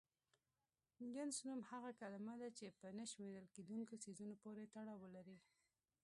جنس 1.15 1.37
نوم 1.47 1.61
هغه 1.71 1.91
کلمه 2.01 2.33
ده 2.41 2.49
چې 2.57 2.65
په 2.79 2.87
نه 2.97 3.05
شمېرل 3.11 3.45
کيدونکو 3.55 3.93
څيزونو 4.03 4.33
پورې 4.43 4.71
تړاو 4.73 5.01
ولري. 5.03 5.37